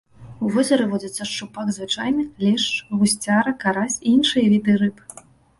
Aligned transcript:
У 0.45 0.47
возеры 0.53 0.85
водзяцца 0.93 1.27
шчупак 1.31 1.67
звычайны, 1.75 2.23
лешч, 2.45 2.71
гусцяра, 3.03 3.55
карась 3.65 3.99
і 4.01 4.03
іншыя 4.17 4.45
віды 4.57 4.81
рыб. 4.85 4.97